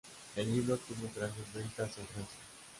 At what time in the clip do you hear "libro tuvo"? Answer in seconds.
0.51-1.07